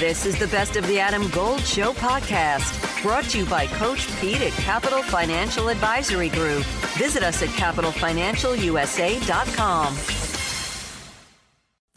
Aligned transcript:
This 0.00 0.24
is 0.24 0.38
the 0.38 0.46
Best 0.46 0.76
of 0.76 0.86
the 0.86 0.98
Adam 0.98 1.28
Gold 1.28 1.60
Show 1.60 1.92
podcast, 1.92 3.02
brought 3.02 3.24
to 3.24 3.40
you 3.40 3.44
by 3.44 3.66
Coach 3.66 4.08
Pete 4.18 4.40
at 4.40 4.52
Capital 4.52 5.02
Financial 5.02 5.68
Advisory 5.68 6.30
Group. 6.30 6.64
Visit 6.96 7.22
us 7.22 7.42
at 7.42 7.50
capitalfinancialusa.com. 7.50 9.96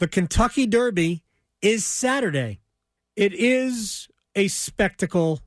The 0.00 0.08
Kentucky 0.08 0.66
Derby 0.66 1.24
is 1.62 1.86
Saturday. 1.86 2.60
It 3.16 3.32
is 3.32 4.08
a 4.34 4.48
spectacle 4.48 5.40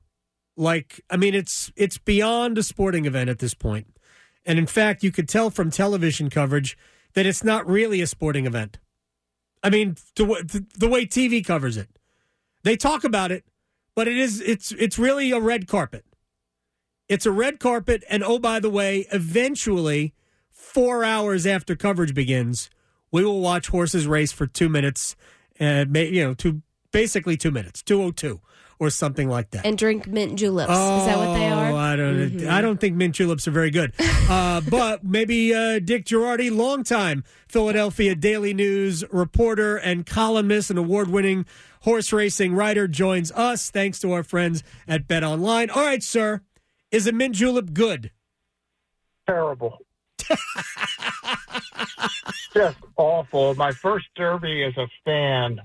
like 0.56 1.00
I 1.12 1.18
mean 1.18 1.36
it's 1.36 1.72
it's 1.76 2.00
beyond 2.00 2.58
a 2.58 2.64
sporting 2.64 3.06
event 3.06 3.30
at 3.30 3.38
this 3.38 3.54
point. 3.54 3.86
And 4.48 4.58
in 4.58 4.66
fact, 4.66 5.04
you 5.04 5.12
could 5.12 5.30
tell 5.30 5.52
from 5.52 5.70
television 5.70 6.32
coverage 6.32 6.76
that 7.14 7.28
it's 7.28 7.44
not 7.44 7.68
really 7.68 8.02
a 8.02 8.08
sporting 8.08 8.48
event. 8.48 8.80
I 9.62 9.70
mean, 9.70 9.96
the, 10.16 10.66
the 10.76 10.88
way 10.88 11.06
TV 11.06 11.46
covers 11.46 11.78
it. 11.78 11.90
They 12.68 12.76
talk 12.76 13.06
about 13.06 13.32
it, 13.32 13.46
but 13.96 14.10
it 14.10 14.18
is 14.18 14.42
it's 14.42 14.74
it's 14.74 15.00
really 15.00 15.32
a 15.32 15.40
red 15.40 15.70
carpet. 15.70 16.04
It's 17.08 17.26
a 17.26 17.32
red 17.32 17.62
carpet 17.62 18.04
and 18.10 18.26
oh 18.26 18.40
by 18.40 18.60
the 18.60 18.70
way, 18.70 19.08
eventually 19.14 20.14
4 20.52 21.06
hours 21.06 21.48
after 21.48 21.78
coverage 21.78 22.14
begins, 22.14 22.70
we 23.10 23.24
will 23.24 23.40
watch 23.40 23.70
horses 23.70 24.06
race 24.06 24.34
for 24.34 24.48
2 24.48 24.68
minutes 24.68 25.16
and 25.58 25.96
uh, 25.96 26.00
you 26.02 26.22
know, 26.22 26.34
two 26.34 26.62
basically 26.92 27.38
2 27.38 27.52
minutes, 27.52 27.82
202 27.84 28.42
or 28.80 28.90
something 28.90 29.30
like 29.30 29.52
that. 29.52 29.66
And 29.66 29.78
drink 29.78 30.08
mint 30.08 30.38
juleps. 30.38 30.72
Oh, 30.74 31.00
Is 31.00 31.06
that 31.06 31.18
what 31.18 31.34
they 31.34 31.48
are? 31.48 31.74
I 31.74 31.96
don't. 31.96 32.16
Mm-hmm. 32.16 32.50
I 32.50 32.62
don't 32.62 32.80
think 32.80 32.96
mint 32.96 33.16
juleps 33.16 33.48
are 33.48 33.52
very 33.52 33.72
good. 33.72 33.94
Uh, 34.00 34.62
but 34.70 35.04
maybe 35.04 35.54
uh, 35.54 35.80
Dick 35.80 36.06
Jerardi, 36.06 36.56
longtime 36.56 37.24
Philadelphia 37.48 38.16
Daily 38.16 38.54
News 38.54 39.04
reporter 39.12 39.78
and 39.78 40.06
columnist 40.06 40.70
and 40.70 40.78
award-winning 40.78 41.46
horse 41.82 42.12
racing 42.12 42.54
writer, 42.54 42.88
joins 42.88 43.32
us. 43.32 43.70
Thanks 43.70 44.00
to 44.00 44.12
our 44.12 44.24
friends 44.24 44.64
at 44.88 45.08
Bet 45.08 45.24
Online. 45.24 45.70
All 45.70 45.84
right, 45.84 46.04
sir, 46.04 46.42
is 46.92 47.08
a 47.08 47.12
mint 47.12 47.36
julep 47.36 47.74
good? 47.74 48.12
Terrible. 49.28 49.80
Just 52.54 52.78
awful. 52.96 53.56
My 53.56 53.72
first 53.72 54.08
Derby 54.16 54.64
as 54.64 54.76
a 54.78 54.88
fan, 55.06 55.60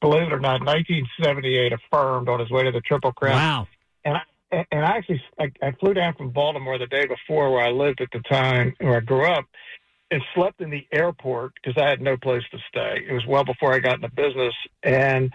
believe 0.00 0.22
it 0.22 0.32
or 0.32 0.40
not, 0.40 0.64
1978, 0.64 1.72
affirmed 1.72 2.28
on 2.28 2.40
his 2.40 2.50
way 2.50 2.64
to 2.64 2.72
the 2.72 2.80
Triple 2.80 3.12
Crown. 3.12 3.36
Wow. 3.36 3.68
And 4.04 4.16
I, 4.16 4.66
and 4.70 4.84
I 4.84 4.96
actually 4.96 5.22
I, 5.38 5.50
I 5.62 5.72
flew 5.72 5.94
down 5.94 6.14
from 6.14 6.30
Baltimore 6.30 6.78
the 6.78 6.86
day 6.86 7.06
before, 7.06 7.52
where 7.52 7.64
I 7.64 7.70
lived 7.70 8.00
at 8.00 8.08
the 8.12 8.20
time, 8.20 8.74
where 8.80 8.96
I 8.96 9.00
grew 9.00 9.26
up, 9.26 9.44
and 10.10 10.22
slept 10.34 10.60
in 10.60 10.70
the 10.70 10.86
airport 10.92 11.52
because 11.54 11.80
I 11.80 11.88
had 11.88 12.00
no 12.00 12.16
place 12.16 12.42
to 12.52 12.58
stay. 12.68 13.04
It 13.08 13.12
was 13.12 13.26
well 13.26 13.44
before 13.44 13.72
I 13.72 13.78
got 13.78 13.94
in 13.94 14.00
the 14.00 14.08
business, 14.08 14.54
and 14.82 15.32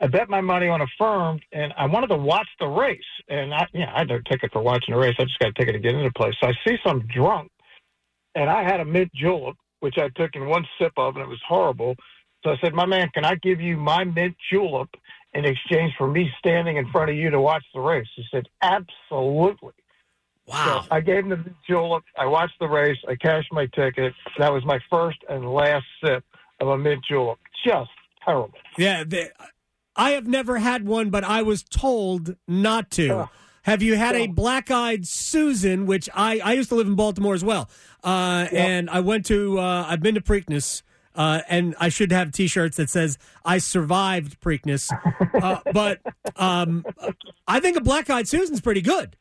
I 0.00 0.06
bet 0.08 0.28
my 0.28 0.40
money 0.40 0.68
on 0.68 0.80
Affirmed, 0.80 1.42
and 1.52 1.72
I 1.76 1.86
wanted 1.86 2.08
to 2.08 2.16
watch 2.16 2.48
the 2.60 2.66
race. 2.66 3.00
And 3.28 3.54
I, 3.54 3.66
yeah, 3.72 3.92
I 3.94 4.00
had 4.00 4.08
no 4.08 4.20
ticket 4.30 4.52
for 4.52 4.62
watching 4.62 4.94
the 4.94 5.00
race. 5.00 5.14
I 5.18 5.24
just 5.24 5.38
got 5.38 5.48
a 5.48 5.52
ticket 5.54 5.74
to 5.74 5.78
get 5.78 5.94
into 5.94 6.04
the 6.04 6.12
place. 6.12 6.34
So 6.40 6.48
I 6.48 6.52
see 6.66 6.76
some 6.84 7.06
drunk, 7.06 7.50
and 8.36 8.48
I 8.48 8.62
had 8.62 8.80
a 8.80 8.84
mint 8.84 9.10
julep, 9.14 9.56
which 9.80 9.96
I 9.98 10.08
took 10.14 10.34
in 10.34 10.46
one 10.46 10.64
sip 10.78 10.92
of, 10.96 11.16
and 11.16 11.24
it 11.24 11.28
was 11.28 11.40
horrible. 11.48 11.96
So 12.44 12.50
I 12.50 12.56
said, 12.62 12.74
"My 12.74 12.86
man, 12.86 13.10
can 13.12 13.24
I 13.24 13.34
give 13.36 13.60
you 13.60 13.76
my 13.76 14.04
mint 14.04 14.36
julep 14.52 14.90
in 15.34 15.44
exchange 15.44 15.94
for 15.98 16.06
me 16.06 16.30
standing 16.38 16.76
in 16.76 16.88
front 16.90 17.10
of 17.10 17.16
you 17.16 17.30
to 17.30 17.40
watch 17.40 17.64
the 17.74 17.80
race?" 17.80 18.06
He 18.14 18.24
said, 18.30 18.46
"Absolutely." 18.62 19.72
Wow. 20.46 20.82
So 20.82 20.88
I 20.94 21.00
gave 21.00 21.24
him 21.24 21.30
the 21.30 21.54
julep. 21.68 22.04
I 22.16 22.26
watched 22.26 22.58
the 22.60 22.68
race. 22.68 22.98
I 23.08 23.16
cashed 23.16 23.52
my 23.52 23.66
ticket. 23.66 24.14
That 24.38 24.52
was 24.52 24.64
my 24.64 24.78
first 24.88 25.18
and 25.28 25.52
last 25.52 25.86
sip 26.04 26.24
of 26.60 26.68
a 26.68 26.78
mint 26.78 27.04
julep. 27.08 27.38
Just 27.66 27.90
terrible. 28.24 28.54
Yeah, 28.78 29.02
they, 29.04 29.30
I 29.96 30.10
have 30.10 30.28
never 30.28 30.58
had 30.58 30.86
one, 30.86 31.10
but 31.10 31.24
I 31.24 31.42
was 31.42 31.64
told 31.64 32.36
not 32.46 32.90
to. 32.92 33.28
Have 33.66 33.82
you 33.82 33.96
had 33.96 34.14
a 34.14 34.28
black 34.28 34.70
eyed 34.70 35.08
Susan, 35.08 35.86
which 35.86 36.08
I, 36.14 36.38
I 36.38 36.52
used 36.52 36.68
to 36.68 36.76
live 36.76 36.86
in 36.86 36.94
Baltimore 36.94 37.34
as 37.34 37.42
well. 37.42 37.68
Uh, 38.02 38.46
And 38.52 38.88
I 38.88 39.00
went 39.00 39.26
to, 39.26 39.58
uh, 39.58 39.86
I've 39.88 40.00
been 40.00 40.14
to 40.14 40.20
Preakness. 40.20 40.82
Uh, 41.16 41.40
and 41.48 41.74
I 41.80 41.88
should 41.88 42.12
have 42.12 42.30
T-shirts 42.30 42.76
that 42.76 42.90
says 42.90 43.16
"I 43.42 43.56
survived 43.56 44.38
Preakness," 44.38 44.92
uh, 45.42 45.60
but 45.72 46.02
um, 46.36 46.84
I 47.48 47.58
think 47.58 47.78
a 47.78 47.80
black 47.80 48.10
eyed 48.10 48.28
Susan's 48.28 48.60
pretty 48.60 48.82
good. 48.82 49.16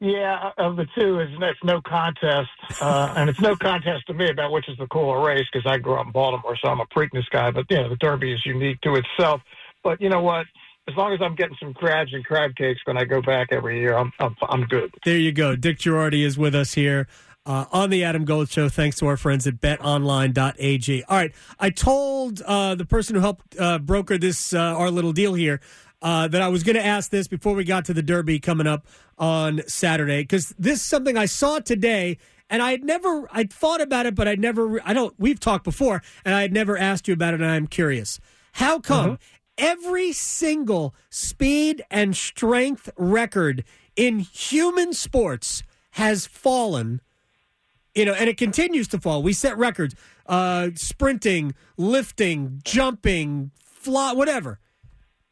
Yeah, 0.00 0.50
of 0.58 0.74
the 0.74 0.88
two, 0.98 1.20
is 1.20 1.28
it's 1.40 1.60
no 1.62 1.80
contest, 1.80 2.50
uh, 2.80 3.14
and 3.16 3.30
it's 3.30 3.40
no 3.40 3.54
contest 3.54 4.08
to 4.08 4.14
me 4.14 4.28
about 4.28 4.50
which 4.50 4.68
is 4.68 4.76
the 4.78 4.88
cooler 4.88 5.24
race 5.24 5.46
because 5.52 5.64
I 5.64 5.78
grew 5.78 5.94
up 5.94 6.06
in 6.06 6.12
Baltimore, 6.12 6.56
so 6.60 6.72
I'm 6.72 6.80
a 6.80 6.86
Preakness 6.86 7.30
guy. 7.30 7.52
But 7.52 7.66
yeah, 7.70 7.86
the 7.86 7.94
Derby 7.94 8.32
is 8.32 8.44
unique 8.44 8.80
to 8.80 8.96
itself. 8.96 9.42
But 9.84 10.00
you 10.00 10.08
know 10.08 10.22
what? 10.22 10.46
As 10.86 10.94
long 10.96 11.14
as 11.14 11.20
I'm 11.22 11.34
getting 11.34 11.56
some 11.58 11.72
crabs 11.72 12.12
and 12.12 12.24
crab 12.24 12.54
cakes 12.56 12.80
when 12.84 12.98
I 12.98 13.04
go 13.04 13.22
back 13.22 13.48
every 13.50 13.80
year, 13.80 13.96
I'm 13.96 14.12
I'm, 14.18 14.36
I'm 14.42 14.64
good. 14.64 14.94
There 15.04 15.16
you 15.16 15.32
go. 15.32 15.56
Dick 15.56 15.78
Jerardi 15.78 16.24
is 16.24 16.36
with 16.36 16.54
us 16.54 16.74
here 16.74 17.08
uh, 17.46 17.64
on 17.72 17.90
the 17.90 18.04
Adam 18.04 18.24
Gold 18.24 18.50
Show. 18.50 18.68
Thanks 18.68 18.98
to 18.98 19.06
our 19.06 19.16
friends 19.16 19.46
at 19.46 19.60
BetOnline.ag. 19.60 21.04
All 21.04 21.16
right, 21.16 21.32
I 21.58 21.70
told 21.70 22.42
uh, 22.42 22.74
the 22.74 22.84
person 22.84 23.14
who 23.14 23.22
helped 23.22 23.58
uh, 23.58 23.78
broker 23.78 24.18
this 24.18 24.52
uh, 24.52 24.58
our 24.58 24.90
little 24.90 25.12
deal 25.12 25.32
here 25.34 25.60
uh, 26.02 26.28
that 26.28 26.42
I 26.42 26.48
was 26.48 26.62
going 26.62 26.76
to 26.76 26.84
ask 26.84 27.10
this 27.10 27.28
before 27.28 27.54
we 27.54 27.64
got 27.64 27.86
to 27.86 27.94
the 27.94 28.02
Derby 28.02 28.38
coming 28.38 28.66
up 28.66 28.86
on 29.16 29.62
Saturday 29.66 30.22
because 30.22 30.54
this 30.58 30.80
is 30.80 30.86
something 30.86 31.16
I 31.16 31.26
saw 31.26 31.60
today. 31.60 32.18
And 32.50 32.62
I 32.62 32.72
had 32.72 32.84
never, 32.84 33.26
I'd 33.32 33.50
thought 33.50 33.80
about 33.80 34.04
it, 34.04 34.14
but 34.14 34.28
I'd 34.28 34.38
never, 34.38 34.78
I 34.84 34.92
don't, 34.92 35.14
we've 35.18 35.40
talked 35.40 35.64
before, 35.64 36.02
and 36.26 36.34
I 36.34 36.42
had 36.42 36.52
never 36.52 36.76
asked 36.76 37.08
you 37.08 37.14
about 37.14 37.32
it, 37.32 37.40
and 37.40 37.50
I'm 37.50 37.66
curious. 37.66 38.20
How 38.52 38.78
come 38.78 39.18
every 39.58 40.12
single 40.12 40.94
speed 41.10 41.82
and 41.90 42.16
strength 42.16 42.90
record 42.96 43.64
in 43.96 44.18
human 44.18 44.92
sports 44.92 45.62
has 45.92 46.26
fallen 46.26 47.00
you 47.94 48.04
know, 48.04 48.12
and 48.12 48.28
it 48.28 48.36
continues 48.36 48.88
to 48.88 48.98
fall. 48.98 49.22
We 49.22 49.32
set 49.32 49.56
records: 49.56 49.94
uh, 50.26 50.70
sprinting, 50.74 51.54
lifting, 51.76 52.60
jumping, 52.64 53.52
fly, 53.64 54.12
whatever, 54.12 54.58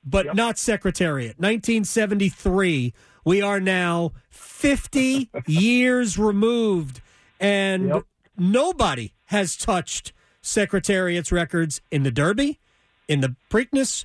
but 0.05 0.35
not 0.35 0.59
Secretariat. 0.59 1.39
1973. 1.39 2.95
We 3.25 3.41
are 3.41 3.61
now 3.61 4.13
50 4.31 5.31
years 5.47 6.19
removed, 6.19 7.01
and 7.39 8.03
nobody 8.37 9.15
has 9.27 9.57
touched 9.57 10.13
Secretariat's 10.41 11.31
records 11.31 11.81
in 11.91 12.03
the 12.03 12.11
Derby, 12.11 12.59
in 13.07 13.21
the 13.21 13.37
Preakness, 13.49 14.05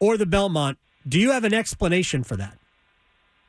or 0.00 0.16
the 0.16 0.26
Belmont. 0.26 0.78
Do 1.06 1.18
you 1.18 1.30
have 1.32 1.44
an 1.44 1.54
explanation 1.54 2.22
for 2.22 2.36
that? 2.36 2.58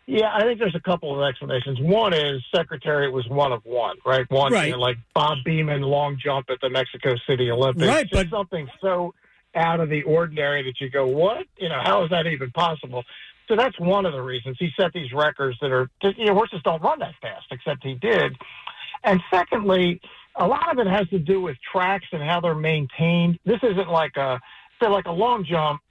Yeah, 0.06 0.34
I 0.34 0.42
think 0.42 0.58
there's 0.58 0.76
a 0.76 0.80
couple 0.80 1.16
of 1.16 1.28
explanations. 1.28 1.80
One 1.80 2.14
is 2.14 2.42
Secretariat 2.56 3.14
was 3.14 3.28
one 3.28 3.52
of 3.52 3.62
one, 3.64 3.98
right? 4.06 4.26
One, 4.32 4.52
Right. 4.52 4.66
you 4.68 4.72
know, 4.72 4.80
like 4.80 4.98
Bob 5.14 5.38
Beamon 5.46 5.82
long 5.82 6.18
jump 6.24 6.50
at 6.50 6.60
the 6.62 6.70
Mexico 6.70 7.14
City 7.28 7.52
Olympics. 7.52 7.86
Right, 7.88 8.10
Just 8.10 8.32
something 8.32 8.68
so 8.82 9.14
out 9.54 9.80
of 9.80 9.90
the 9.90 10.02
ordinary 10.04 10.64
that 10.64 10.82
you 10.82 10.90
go, 10.90 11.06
what? 11.06 11.46
You 11.58 11.70
know, 11.70 11.80
how 11.84 12.04
is 12.04 12.10
that 12.10 12.26
even 12.26 12.50
possible? 12.52 13.04
So 13.48 13.56
that's 13.56 13.80
one 13.80 14.06
of 14.08 14.14
the 14.14 14.22
reasons 14.22 14.58
he 14.60 14.70
set 14.80 14.94
these 14.94 15.12
records 15.14 15.58
that 15.62 15.72
are, 15.72 15.90
you 16.18 16.26
know, 16.26 16.34
horses 16.34 16.62
don't 16.64 16.82
run 16.82 17.00
that 17.00 17.14
fast, 17.22 17.46
except 17.52 17.84
he 17.84 17.94
did. 17.96 18.36
And 19.04 19.22
secondly, 19.32 20.02
a 20.36 20.48
lot 20.48 20.72
of 20.72 20.80
it 20.80 20.90
has 20.90 21.08
to 21.10 21.20
do 21.20 21.40
with 21.42 21.58
tracks 21.72 22.06
and 22.12 22.22
how 22.24 22.40
they're 22.40 22.56
maintained. 22.56 23.38
This 23.46 23.60
isn't 23.62 23.90
like 23.90 24.18
a, 24.18 24.40
say, 24.82 24.88
like 24.88 25.06
a 25.06 25.12
long 25.12 25.46
jump 25.46 25.82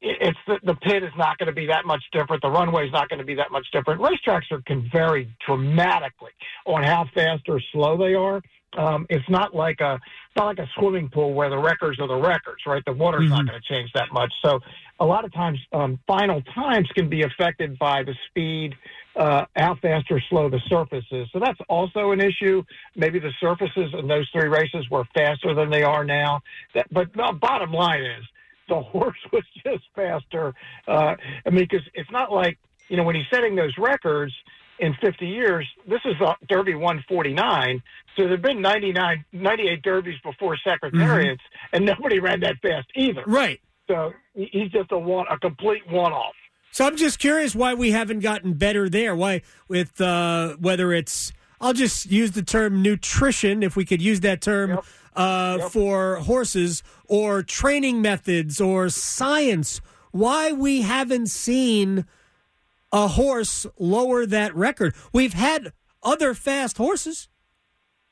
it's 0.00 0.38
the, 0.46 0.58
the 0.62 0.74
pit 0.74 1.02
is 1.02 1.12
not 1.16 1.38
going 1.38 1.48
to 1.48 1.52
be 1.52 1.66
that 1.66 1.84
much 1.84 2.02
different. 2.12 2.42
The 2.42 2.50
runway 2.50 2.86
is 2.86 2.92
not 2.92 3.08
going 3.08 3.18
to 3.18 3.24
be 3.24 3.34
that 3.34 3.50
much 3.50 3.66
different. 3.72 4.00
Racetracks 4.00 4.50
are, 4.50 4.62
can 4.62 4.88
vary 4.92 5.28
dramatically 5.44 6.30
on 6.64 6.82
how 6.84 7.08
fast 7.14 7.42
or 7.48 7.60
slow 7.72 7.96
they 7.96 8.14
are. 8.14 8.42
Um, 8.76 9.06
it's 9.08 9.28
not 9.28 9.54
like 9.54 9.80
a 9.80 9.94
it's 9.94 10.36
not 10.36 10.46
like 10.46 10.58
a 10.58 10.68
swimming 10.78 11.08
pool 11.08 11.32
where 11.32 11.48
the 11.48 11.58
records 11.58 11.98
are 11.98 12.08
the 12.08 12.16
records, 12.16 12.62
right? 12.66 12.82
The 12.84 12.92
water's 12.92 13.30
not 13.30 13.46
going 13.46 13.60
to 13.60 13.74
change 13.74 13.90
that 13.94 14.12
much. 14.12 14.30
So 14.44 14.60
a 15.00 15.06
lot 15.06 15.24
of 15.24 15.32
times, 15.32 15.58
um, 15.72 15.98
final 16.06 16.42
times 16.54 16.88
can 16.94 17.08
be 17.08 17.22
affected 17.22 17.78
by 17.78 18.02
the 18.02 18.14
speed, 18.28 18.74
uh, 19.14 19.46
how 19.56 19.76
fast 19.76 20.10
or 20.10 20.20
slow 20.28 20.50
the 20.50 20.60
surface 20.68 21.04
is. 21.10 21.26
So 21.32 21.38
that's 21.38 21.58
also 21.70 22.10
an 22.10 22.20
issue. 22.20 22.62
Maybe 22.94 23.18
the 23.18 23.32
surfaces 23.40 23.94
in 23.98 24.08
those 24.08 24.28
three 24.30 24.48
races 24.48 24.86
were 24.90 25.04
faster 25.14 25.54
than 25.54 25.70
they 25.70 25.82
are 25.82 26.04
now. 26.04 26.40
That, 26.74 26.86
but 26.92 27.12
the 27.14 27.32
bottom 27.40 27.72
line 27.72 28.02
is 28.02 28.24
the 28.68 28.80
horse 28.80 29.18
was 29.32 29.44
just 29.64 29.84
faster. 29.94 30.54
Uh, 30.86 31.14
I 31.44 31.50
mean, 31.50 31.66
because 31.68 31.86
it's 31.94 32.10
not 32.10 32.32
like 32.32 32.58
you 32.88 32.96
know 32.96 33.04
when 33.04 33.14
he's 33.14 33.26
setting 33.30 33.56
those 33.56 33.72
records 33.78 34.32
in 34.78 34.94
50 35.00 35.26
years. 35.26 35.66
This 35.88 36.00
is 36.04 36.14
uh, 36.20 36.34
Derby 36.48 36.74
149. 36.74 37.82
So 38.16 38.28
there've 38.28 38.42
been 38.42 38.60
99, 38.60 39.24
98 39.32 39.82
derbies 39.82 40.18
before 40.22 40.56
Secretariats, 40.62 41.42
and 41.72 41.84
nobody 41.84 42.18
ran 42.18 42.40
that 42.40 42.56
fast 42.62 42.86
either. 42.94 43.22
Right. 43.26 43.60
So 43.88 44.12
he's 44.34 44.70
just 44.70 44.90
a 44.92 44.98
one, 44.98 45.26
a 45.30 45.38
complete 45.38 45.88
one-off. 45.88 46.34
So 46.72 46.86
I'm 46.86 46.96
just 46.96 47.18
curious 47.18 47.54
why 47.54 47.74
we 47.74 47.92
haven't 47.92 48.20
gotten 48.20 48.54
better 48.54 48.88
there. 48.88 49.14
Why 49.16 49.42
with 49.68 50.00
uh, 50.00 50.56
whether 50.56 50.92
it's 50.92 51.32
I'll 51.60 51.72
just 51.72 52.10
use 52.10 52.32
the 52.32 52.42
term 52.42 52.82
nutrition 52.82 53.62
if 53.62 53.76
we 53.76 53.84
could 53.84 54.02
use 54.02 54.20
that 54.20 54.42
term 54.42 54.80
uh, 55.16 55.56
Yep. 55.60 55.70
for 55.70 56.16
horses 56.16 56.82
or 57.08 57.42
training 57.42 58.02
methods 58.02 58.60
or 58.60 58.88
science, 58.88 59.80
why 60.12 60.52
we 60.52 60.82
haven't 60.82 61.28
seen 61.28 62.04
a 62.92 63.08
horse 63.08 63.66
lower 63.78 64.26
that 64.26 64.54
record. 64.54 64.94
We've 65.12 65.32
had 65.34 65.72
other 66.02 66.34
fast 66.34 66.76
horses. 66.78 67.28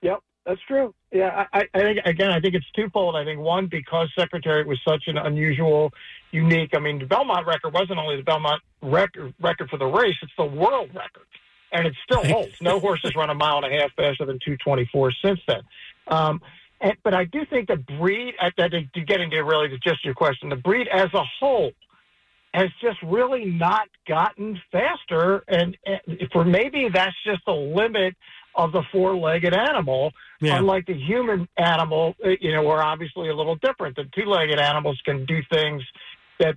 Yep, 0.03 0.21
that's 0.45 0.61
true. 0.67 0.95
Yeah, 1.13 1.47
I, 1.53 1.63
I 1.73 1.79
think 1.81 1.99
again, 2.05 2.31
I 2.33 2.41
think 2.41 2.55
it's 2.55 2.71
twofold. 2.75 3.15
I 3.15 3.25
think 3.25 3.41
one 3.41 3.69
because 3.69 4.11
Secretariat 4.19 4.67
was 4.67 4.81
such 4.87 5.05
an 5.07 5.17
unusual, 5.17 5.93
unique. 6.33 6.71
I 6.75 6.81
mean, 6.81 6.99
the 6.99 7.07
Belmont 7.07 7.47
record 7.47 7.73
wasn't 7.73 7.99
only 8.01 8.17
the 8.17 8.25
Belmont 8.25 8.61
record 8.83 9.33
record 9.41 9.71
for 9.71 9.77
the 9.79 9.87
race; 9.87 10.17
it's 10.23 10.33
the 10.37 10.45
world 10.45 10.91
record, 10.93 11.27
and 11.73 11.87
it 11.87 11.95
still 12.05 12.25
holds. 12.25 12.61
No 12.61 12.81
horse 12.81 13.01
has 13.05 13.15
run 13.15 13.31
a 13.31 13.35
mile 13.35 13.59
and 13.63 13.73
a 13.73 13.79
half 13.81 13.93
faster 13.95 14.25
than 14.27 14.41
two 14.45 14.57
twenty 14.57 14.89
four 14.93 15.13
since 15.25 15.39
then. 15.47 15.63
Um, 16.09 16.43
and, 16.85 16.97
but 17.03 17.15
I 17.15 17.25
do 17.25 17.45
think 17.51 17.67
the 17.69 17.77
breed, 17.77 18.35
I, 18.41 18.51
I 18.63 18.69
to 18.69 19.01
get 19.07 19.21
into 19.21 19.43
really 19.43 19.69
just 19.83 20.05
your 20.05 20.15
question, 20.15 20.49
the 20.51 20.57
breed 20.57 20.87
as 20.89 21.09
a 21.15 21.23
whole 21.41 21.73
has 22.53 22.69
just 22.81 22.99
really 23.03 23.47
not 23.47 23.89
gotten 24.07 24.61
faster, 24.71 25.43
and, 25.49 25.77
and 25.87 26.01
for 26.33 26.45
maybe 26.45 26.89
that's 26.93 27.17
just 27.27 27.41
the 27.47 27.53
limit 27.53 28.15
of 28.55 28.71
the 28.71 28.83
four-legged 28.93 29.53
animal. 29.53 30.13
Yeah. 30.41 30.59
Unlike 30.59 30.87
the 30.87 30.95
human 30.95 31.49
animal, 31.57 32.15
uh, 32.25 32.31
you 32.41 32.53
know, 32.53 32.63
we're 32.63 32.81
obviously 32.83 33.29
a 33.29 33.35
little 33.35 33.57
different. 33.57 33.97
The 33.97 34.05
two-legged 34.15 34.61
animals 34.61 35.01
can 35.05 35.25
do 35.27 35.41
things 35.53 35.83
that 36.39 36.55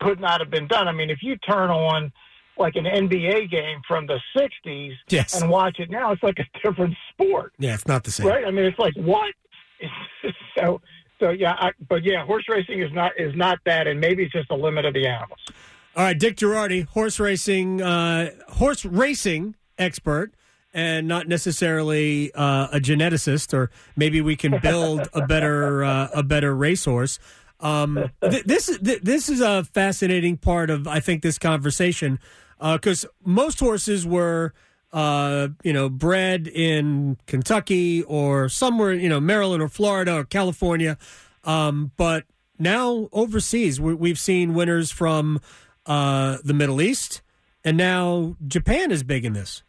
could 0.00 0.20
not 0.20 0.40
have 0.40 0.50
been 0.50 0.68
done. 0.68 0.86
I 0.86 0.92
mean, 0.92 1.10
if 1.10 1.18
you 1.22 1.36
turn 1.38 1.70
on 1.70 2.12
like 2.56 2.76
an 2.76 2.84
NBA 2.84 3.50
game 3.50 3.80
from 3.88 4.06
the 4.06 4.20
'60s 4.36 4.92
Yes. 5.08 5.40
and 5.40 5.50
watch 5.50 5.80
it 5.80 5.90
now, 5.90 6.12
it's 6.12 6.22
like 6.22 6.38
a 6.38 6.44
different 6.62 6.94
sport 7.12 7.52
Yeah, 7.58 7.74
it's 7.74 7.88
not 7.88 8.04
the 8.04 8.10
same. 8.12 8.26
right? 8.28 8.44
I 8.44 8.50
mean, 8.52 8.66
it's 8.66 8.78
like 8.78 8.94
what? 8.96 9.32
so, 10.58 10.80
so 11.18 11.30
yeah, 11.30 11.54
I, 11.58 11.70
but 11.88 12.04
yeah, 12.04 12.24
horse 12.24 12.44
racing 12.48 12.80
is 12.80 12.92
not 12.92 13.12
is 13.18 13.34
not 13.36 13.58
that, 13.66 13.86
and 13.86 14.00
maybe 14.00 14.24
it's 14.24 14.32
just 14.32 14.48
the 14.48 14.56
limit 14.56 14.84
of 14.84 14.94
the 14.94 15.06
animals. 15.06 15.38
All 15.96 16.04
right, 16.04 16.18
Dick 16.18 16.36
Jerardi, 16.36 16.86
horse 16.86 17.18
racing, 17.18 17.82
uh, 17.82 18.30
horse 18.48 18.84
racing 18.84 19.56
expert, 19.76 20.32
and 20.72 21.08
not 21.08 21.26
necessarily 21.28 22.32
uh, 22.34 22.68
a 22.72 22.80
geneticist, 22.80 23.52
or 23.52 23.70
maybe 23.96 24.20
we 24.20 24.36
can 24.36 24.60
build 24.60 25.08
a 25.12 25.26
better 25.26 25.84
uh, 25.84 26.08
a 26.14 26.22
better 26.22 26.54
racehorse. 26.54 27.18
Um, 27.60 28.10
th- 28.22 28.44
this 28.44 28.68
is 28.68 28.78
th- 28.78 29.02
this 29.02 29.28
is 29.28 29.40
a 29.40 29.64
fascinating 29.64 30.36
part 30.36 30.70
of 30.70 30.86
I 30.86 31.00
think 31.00 31.22
this 31.22 31.38
conversation 31.38 32.18
because 32.60 33.06
most 33.24 33.58
horses 33.58 34.06
were 34.06 34.52
uh, 34.92 35.48
you 35.62 35.72
know 35.72 35.88
bred 35.88 36.48
in 36.48 37.16
Kentucky 37.26 38.02
or 38.02 38.48
somewhere 38.48 38.92
you 38.92 39.08
know 39.08 39.20
Maryland 39.20 39.62
or 39.62 39.68
Florida 39.68 40.14
or 40.16 40.24
California, 40.24 40.98
um, 41.44 41.92
but 41.96 42.24
now 42.58 43.08
overseas 43.12 43.80
we- 43.80 43.94
we've 43.94 44.18
seen 44.18 44.54
winners 44.54 44.90
from 44.90 45.40
uh, 45.86 46.38
the 46.44 46.54
Middle 46.54 46.80
East, 46.82 47.22
and 47.64 47.76
now 47.76 48.36
Japan 48.46 48.90
is 48.90 49.02
big 49.02 49.24
in 49.24 49.32
this. 49.32 49.62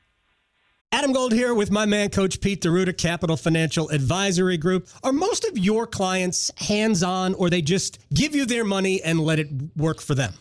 Adam 0.93 1.13
Gold 1.13 1.31
here 1.31 1.53
with 1.53 1.71
my 1.71 1.85
man, 1.85 2.09
Coach 2.09 2.41
Pete 2.41 2.59
D'Arruda, 2.61 2.91
Capital 2.97 3.37
Financial 3.37 3.87
Advisory 3.91 4.57
Group. 4.57 4.89
Are 5.03 5.13
most 5.13 5.45
of 5.45 5.57
your 5.57 5.87
clients 5.87 6.51
hands 6.57 7.01
on, 7.01 7.33
or 7.35 7.49
they 7.49 7.61
just 7.61 7.97
give 8.13 8.35
you 8.35 8.45
their 8.45 8.65
money 8.65 9.01
and 9.01 9.21
let 9.21 9.39
it 9.39 9.47
work 9.77 10.01
for 10.01 10.15
them? 10.15 10.33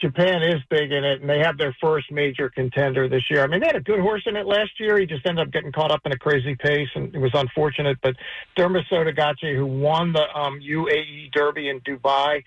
Japan 0.00 0.42
is 0.42 0.60
big 0.70 0.92
in 0.92 1.04
it, 1.04 1.20
and 1.20 1.28
they 1.28 1.40
have 1.40 1.58
their 1.58 1.76
first 1.80 2.10
major 2.10 2.48
contender 2.48 3.08
this 3.08 3.22
year. 3.30 3.44
I 3.44 3.46
mean, 3.46 3.60
they 3.60 3.66
had 3.66 3.76
a 3.76 3.80
good 3.80 4.00
horse 4.00 4.22
in 4.26 4.36
it 4.36 4.46
last 4.46 4.70
year. 4.78 4.98
He 4.98 5.06
just 5.06 5.26
ended 5.26 5.46
up 5.46 5.52
getting 5.52 5.72
caught 5.72 5.90
up 5.90 6.00
in 6.06 6.12
a 6.12 6.18
crazy 6.18 6.54
pace, 6.54 6.88
and 6.94 7.14
it 7.14 7.18
was 7.18 7.32
unfortunate. 7.34 7.98
But 8.02 8.16
Derma 8.56 8.82
Sotogake, 8.90 9.54
who 9.54 9.66
won 9.66 10.12
the 10.12 10.24
um, 10.34 10.60
UAE 10.60 11.32
Derby 11.32 11.68
in 11.68 11.80
Dubai, 11.80 12.42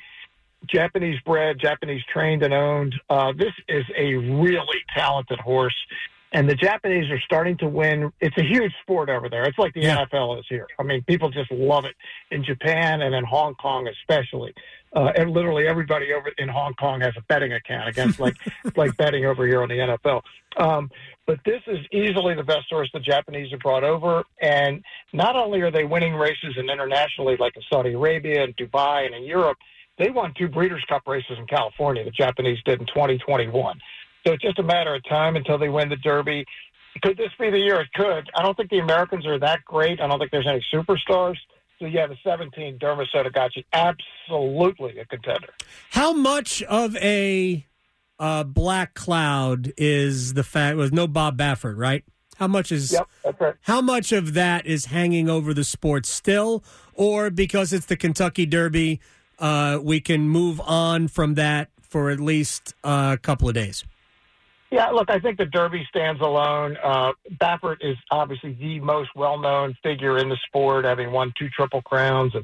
Japanese 0.67 1.19
bred, 1.25 1.59
Japanese 1.59 2.01
trained 2.11 2.41
and 2.43 2.53
owned. 2.53 2.95
Uh, 3.09 3.33
this 3.37 3.53
is 3.67 3.83
a 3.97 4.13
really 4.15 4.79
talented 4.95 5.39
horse. 5.39 5.75
And 6.33 6.49
the 6.49 6.55
Japanese 6.55 7.09
are 7.11 7.19
starting 7.19 7.57
to 7.59 7.67
win. 7.67 8.11
It's 8.19 8.37
a 8.37 8.43
huge 8.43 8.73
sport 8.81 9.09
over 9.09 9.29
there. 9.29 9.43
It's 9.43 9.57
like 9.59 9.73
the 9.73 9.81
Yeah. 9.81 10.03
NFL 10.03 10.39
is 10.39 10.45
here. 10.49 10.67
I 10.79 10.83
mean, 10.83 11.03
people 11.03 11.29
just 11.29 11.51
love 11.51 11.85
it 11.85 11.95
in 12.31 12.43
Japan 12.43 13.01
and 13.03 13.13
in 13.13 13.23
Hong 13.23 13.53
Kong, 13.55 13.87
especially. 13.87 14.53
Uh, 14.95 15.11
and 15.15 15.31
literally 15.31 15.67
everybody 15.67 16.11
over 16.11 16.31
in 16.37 16.47
Hong 16.49 16.73
Kong 16.75 17.01
has 17.01 17.13
a 17.17 17.21
betting 17.23 17.53
account 17.53 17.87
against 17.87 18.19
like 18.19 18.35
like 18.75 18.95
betting 18.97 19.25
over 19.25 19.45
here 19.45 19.61
on 19.61 19.69
the 19.69 19.75
NFL. 19.75 20.21
Um, 20.57 20.89
but 21.25 21.39
this 21.45 21.61
is 21.67 21.79
easily 21.91 22.35
the 22.35 22.43
best 22.43 22.65
horse 22.69 22.89
the 22.93 22.99
Japanese 22.99 23.49
have 23.51 23.61
brought 23.61 23.83
over, 23.83 24.23
and 24.41 24.83
not 25.13 25.35
only 25.35 25.61
are 25.61 25.71
they 25.71 25.83
winning 25.85 26.13
races 26.15 26.55
and 26.57 26.69
internationally, 26.69 27.37
like 27.37 27.55
in 27.55 27.63
Saudi 27.71 27.93
Arabia 27.93 28.43
and 28.43 28.55
Dubai 28.57 29.05
and 29.05 29.15
in 29.15 29.23
Europe, 29.23 29.57
they 29.97 30.09
won 30.09 30.33
two 30.37 30.47
Breeders' 30.49 30.83
Cup 30.89 31.03
races 31.07 31.37
in 31.39 31.45
California. 31.47 32.03
The 32.03 32.11
Japanese 32.11 32.59
did 32.65 32.79
in 32.81 32.87
2021. 32.87 33.79
So 34.25 34.33
it's 34.33 34.43
just 34.43 34.59
a 34.59 34.63
matter 34.63 34.95
of 34.95 35.03
time 35.07 35.35
until 35.35 35.57
they 35.57 35.69
win 35.69 35.89
the 35.89 35.97
Derby. 35.97 36.45
Could 37.01 37.17
this 37.17 37.31
be 37.39 37.49
the 37.49 37.57
year? 37.59 37.81
It 37.81 37.91
could. 37.93 38.29
I 38.35 38.43
don't 38.43 38.55
think 38.55 38.69
the 38.69 38.79
Americans 38.79 39.25
are 39.25 39.39
that 39.39 39.65
great. 39.65 39.99
I 39.99 40.07
don't 40.07 40.19
think 40.19 40.31
there's 40.31 40.47
any 40.47 40.63
superstars. 40.73 41.35
So 41.79 41.85
yeah, 41.85 42.07
the 42.07 42.15
17 42.23 42.79
Derma 42.79 43.05
Sotogake, 43.13 43.65
absolutely 43.73 44.99
a 44.99 45.05
contender. 45.05 45.49
How 45.89 46.13
much 46.13 46.61
of 46.63 46.95
a 46.97 47.65
uh, 48.19 48.43
black 48.43 48.93
cloud 48.93 49.73
is 49.75 50.35
the 50.35 50.43
fact 50.43 50.77
was 50.77 50.93
no 50.93 51.07
Bob 51.07 51.37
Baffert, 51.37 51.75
right? 51.77 52.05
How 52.37 52.47
much 52.47 52.71
is 52.71 52.91
Yep, 52.91 53.09
that's 53.23 53.41
right. 53.41 53.55
how 53.61 53.81
much 53.81 54.11
of 54.11 54.33
that 54.33 54.65
is 54.65 54.85
hanging 54.85 55.29
over 55.29 55.53
the 55.53 55.63
sport 55.63 56.05
still, 56.05 56.63
or 56.93 57.29
because 57.29 57.73
it's 57.73 57.85
the 57.87 57.97
Kentucky 57.97 58.45
Derby, 58.45 58.99
uh, 59.39 59.79
we 59.81 59.99
can 59.99 60.29
move 60.29 60.61
on 60.61 61.07
from 61.07 61.35
that 61.35 61.69
for 61.81 62.09
at 62.09 62.19
least 62.19 62.73
uh, 62.83 63.11
a 63.13 63.17
couple 63.17 63.47
of 63.47 63.55
days? 63.55 63.83
Yeah, 64.73 64.87
look, 64.87 65.11
I 65.11 65.19
think 65.19 65.37
the 65.37 65.45
Derby 65.45 65.85
stands 65.87 66.19
alone. 66.19 66.77
Uh, 66.83 67.11
Baffert 67.39 67.77
is 67.81 67.95
obviously 68.09 68.53
the 68.53 68.79
most 68.79 69.11
well-known 69.15 69.77
figure 69.83 70.17
in 70.17 70.29
the 70.29 70.37
sport, 70.47 70.83
having 70.83 71.11
won 71.11 71.31
two 71.37 71.47
Triple 71.49 71.83
Crowns 71.83 72.33
and 72.33 72.43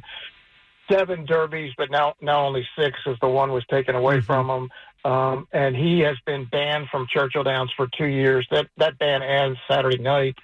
seven 0.91 1.25
Derbies, 1.25 1.73
but 1.75 1.89
now 1.89 2.13
now 2.21 2.45
only 2.45 2.67
six 2.77 2.99
as 3.07 3.15
the 3.19 3.27
one 3.27 3.51
was 3.51 3.65
taken 3.65 3.95
away 3.95 4.21
from 4.21 4.47
him. 4.47 5.11
Um, 5.11 5.47
and 5.53 5.75
he 5.75 6.01
has 6.01 6.17
been 6.27 6.45
banned 6.45 6.89
from 6.91 7.07
Churchill 7.11 7.41
Downs 7.41 7.71
for 7.75 7.87
two 7.97 8.05
years. 8.05 8.47
That 8.51 8.67
that 8.77 8.99
ban 8.99 9.23
ends 9.23 9.57
Saturday 9.67 9.97
night 9.97 10.35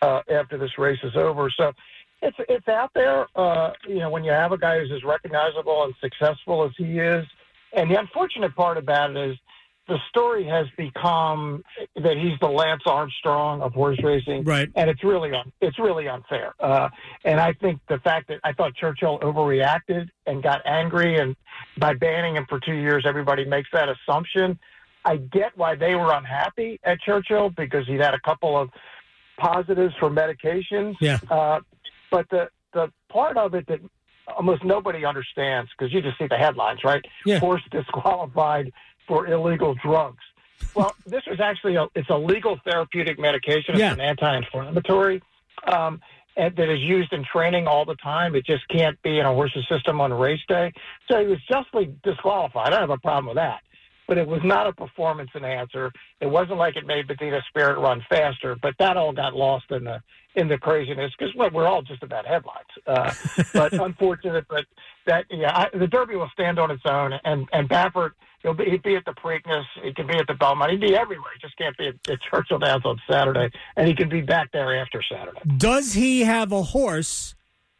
uh, 0.00 0.22
after 0.30 0.56
this 0.56 0.78
race 0.78 1.00
is 1.02 1.14
over. 1.14 1.50
So 1.50 1.74
it's 2.22 2.38
it's 2.48 2.68
out 2.68 2.92
there. 2.94 3.26
Uh, 3.36 3.72
you 3.86 3.98
know, 3.98 4.08
when 4.08 4.24
you 4.24 4.30
have 4.30 4.52
a 4.52 4.56
guy 4.56 4.78
who's 4.78 4.90
as 4.92 5.04
recognizable 5.04 5.84
and 5.84 5.92
successful 6.00 6.64
as 6.64 6.70
he 6.78 6.98
is, 6.98 7.26
and 7.74 7.90
the 7.90 8.00
unfortunate 8.00 8.56
part 8.56 8.78
about 8.78 9.10
it 9.14 9.32
is 9.32 9.36
the 9.86 9.98
story 10.08 10.44
has 10.46 10.66
become 10.78 11.62
that 11.96 12.16
he's 12.16 12.38
the 12.40 12.48
Lance 12.48 12.82
Armstrong 12.86 13.60
of 13.60 13.74
horse 13.74 13.98
racing, 14.02 14.44
Right. 14.44 14.68
and 14.76 14.88
it's 14.88 15.04
really 15.04 15.32
un- 15.34 15.52
it's 15.60 15.78
really 15.78 16.08
unfair. 16.08 16.54
Uh, 16.58 16.88
and 17.24 17.38
I 17.38 17.52
think 17.52 17.80
the 17.88 17.98
fact 17.98 18.28
that 18.28 18.40
I 18.44 18.52
thought 18.54 18.74
Churchill 18.74 19.18
overreacted 19.20 20.08
and 20.26 20.42
got 20.42 20.62
angry, 20.64 21.18
and 21.18 21.36
by 21.76 21.92
banning 21.94 22.36
him 22.36 22.46
for 22.48 22.58
two 22.60 22.74
years, 22.74 23.04
everybody 23.06 23.44
makes 23.44 23.68
that 23.72 23.88
assumption. 23.90 24.58
I 25.04 25.16
get 25.18 25.54
why 25.56 25.74
they 25.74 25.94
were 25.96 26.12
unhappy 26.14 26.80
at 26.82 26.98
Churchill 27.02 27.50
because 27.50 27.86
he'd 27.86 28.00
had 28.00 28.14
a 28.14 28.20
couple 28.20 28.56
of 28.56 28.70
positives 29.38 29.94
for 30.00 30.08
medications. 30.10 30.94
Yeah. 31.00 31.18
Uh, 31.30 31.60
but 32.10 32.26
the 32.30 32.48
the 32.72 32.90
part 33.10 33.36
of 33.36 33.54
it 33.54 33.66
that 33.68 33.80
almost 34.36 34.64
nobody 34.64 35.04
understands 35.04 35.70
because 35.76 35.92
you 35.92 36.00
just 36.00 36.16
see 36.18 36.26
the 36.26 36.36
headlines, 36.36 36.80
right? 36.84 37.04
Yeah. 37.26 37.38
Horse 37.38 37.62
disqualified 37.70 38.72
for 39.06 39.26
illegal 39.26 39.74
drugs. 39.74 40.22
Well, 40.74 40.94
this 41.06 41.22
was 41.26 41.40
actually 41.40 41.76
a 41.76 41.86
it's 41.94 42.08
a 42.10 42.16
legal 42.16 42.58
therapeutic 42.64 43.18
medication. 43.18 43.74
It's 43.74 43.78
Yeah. 43.80 43.92
an 43.92 44.00
anti-inflammatory. 44.00 45.22
Um, 45.66 46.00
and 46.36 46.54
that 46.56 46.68
is 46.68 46.80
used 46.80 47.12
in 47.12 47.24
training 47.24 47.68
all 47.68 47.84
the 47.84 47.94
time. 47.96 48.34
It 48.34 48.44
just 48.44 48.66
can't 48.68 49.00
be 49.02 49.20
in 49.20 49.26
a 49.26 49.32
horse's 49.32 49.66
system 49.68 50.00
on 50.00 50.12
race 50.12 50.40
day. 50.48 50.72
So 51.08 51.20
he 51.20 51.26
was 51.26 51.38
justly 51.48 51.94
disqualified. 52.02 52.68
I 52.68 52.70
don't 52.70 52.80
have 52.80 52.90
a 52.90 52.98
problem 52.98 53.26
with 53.26 53.36
that. 53.36 53.60
But 54.08 54.18
it 54.18 54.26
was 54.26 54.40
not 54.44 54.66
a 54.66 54.72
performance 54.72 55.30
enhancer. 55.34 55.92
It 56.20 56.26
wasn't 56.26 56.58
like 56.58 56.76
it 56.76 56.86
made 56.86 57.08
Medina 57.08 57.40
Spirit 57.48 57.78
run 57.78 58.04
faster. 58.10 58.56
But 58.60 58.74
that 58.78 58.96
all 58.96 59.12
got 59.12 59.34
lost 59.34 59.66
in 59.70 59.84
the 59.84 60.02
in 60.34 60.48
the 60.48 60.58
craziness 60.58 61.12
because 61.16 61.32
we're 61.52 61.68
all 61.68 61.82
just 61.82 62.02
about 62.02 62.26
headlines. 62.26 62.66
Uh, 62.86 63.14
but 63.54 63.72
unfortunate, 63.72 64.44
but 64.48 64.64
that 65.06 65.24
yeah, 65.30 65.56
I, 65.72 65.78
the 65.78 65.86
Derby 65.86 66.16
will 66.16 66.30
stand 66.32 66.58
on 66.58 66.70
its 66.72 66.82
own. 66.84 67.12
And 67.24 67.48
and 67.52 67.68
Baffert 67.68 68.10
He'll 68.44 68.52
be 68.52 68.66
he'd 68.66 68.82
be 68.82 68.94
at 68.94 69.06
the 69.06 69.12
Preakness. 69.12 69.64
He 69.82 69.92
can 69.94 70.06
be 70.06 70.16
at 70.18 70.26
the 70.26 70.34
Belmont. 70.34 70.70
He'd 70.70 70.80
be 70.82 70.94
everywhere. 70.94 71.30
He 71.34 71.40
just 71.40 71.56
can't 71.56 71.76
be 71.78 71.88
at, 71.88 71.94
at 72.08 72.18
Churchill 72.30 72.58
Downs 72.58 72.84
on 72.84 73.00
Saturday, 73.10 73.50
and 73.74 73.88
he 73.88 73.94
can 73.94 74.10
be 74.10 74.20
back 74.20 74.52
there 74.52 74.78
after 74.78 75.02
Saturday. 75.10 75.40
Does 75.56 75.94
he 75.94 76.20
have 76.20 76.52
a 76.52 76.62
horse 76.62 77.34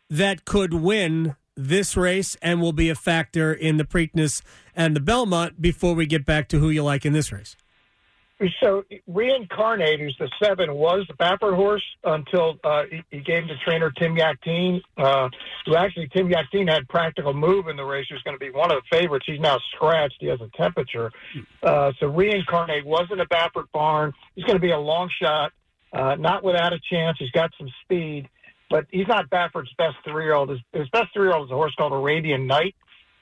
that 0.08 0.46
could 0.46 0.72
win 0.72 1.36
this 1.54 1.98
race 1.98 2.36
and 2.40 2.62
will 2.62 2.72
be 2.72 2.88
a 2.88 2.94
factor 2.94 3.52
in 3.52 3.76
the 3.76 3.84
Preakness 3.84 4.40
and 4.74 4.96
the 4.96 5.00
Belmont 5.00 5.60
before 5.60 5.94
we 5.94 6.06
get 6.06 6.24
back 6.24 6.48
to 6.48 6.58
who 6.58 6.70
you 6.70 6.82
like 6.82 7.04
in 7.04 7.12
this 7.12 7.30
race? 7.30 7.56
So 8.60 8.82
reincarnate, 9.06 10.00
who's 10.00 10.16
the 10.18 10.28
seven, 10.42 10.74
was 10.74 11.06
the 11.06 11.14
Baffert 11.14 11.54
horse 11.54 11.84
until 12.02 12.58
uh, 12.64 12.82
he, 12.90 13.02
he 13.10 13.20
gave 13.20 13.44
him 13.44 13.48
to 13.48 13.56
trainer 13.64 13.92
Tim 13.92 14.16
Yakteen, 14.16 14.80
uh, 14.96 15.28
who 15.64 15.76
actually 15.76 16.08
Tim 16.08 16.28
Yakteen 16.28 16.68
had 16.68 16.88
practical 16.88 17.32
move 17.32 17.68
in 17.68 17.76
the 17.76 17.84
race. 17.84 18.06
He 18.08 18.14
was 18.14 18.22
going 18.24 18.34
to 18.34 18.44
be 18.44 18.50
one 18.50 18.72
of 18.72 18.78
the 18.78 18.96
favorites. 18.98 19.24
He's 19.28 19.38
now 19.38 19.58
scratched. 19.74 20.16
He 20.18 20.26
has 20.26 20.40
a 20.40 20.50
temperature. 20.56 21.12
Uh, 21.62 21.92
so 22.00 22.08
reincarnate 22.08 22.84
wasn't 22.84 23.20
a 23.20 23.26
Baffert 23.26 23.70
barn. 23.72 24.12
He's 24.34 24.44
going 24.44 24.56
to 24.56 24.62
be 24.62 24.72
a 24.72 24.78
long 24.78 25.08
shot, 25.22 25.52
uh, 25.92 26.16
not 26.16 26.42
without 26.42 26.72
a 26.72 26.80
chance. 26.90 27.16
He's 27.20 27.30
got 27.30 27.52
some 27.56 27.68
speed, 27.84 28.28
but 28.68 28.86
he's 28.90 29.06
not 29.06 29.30
Baffert's 29.30 29.72
best 29.78 29.94
three-year-old. 30.04 30.50
His, 30.50 30.58
his 30.72 30.88
best 30.88 31.12
three-year-old 31.14 31.46
is 31.46 31.52
a 31.52 31.54
horse 31.54 31.74
called 31.76 31.92
Arabian 31.92 32.48
Knight 32.48 32.74